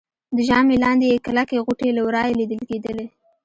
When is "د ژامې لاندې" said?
0.35-1.05